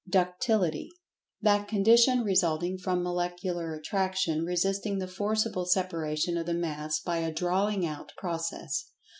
[0.09, 0.89] Ductility:
[1.43, 7.31] That condition resulting from Molecular Attraction resisting the forcible separation of the Mass by a
[7.31, 8.89] "drawing out" process.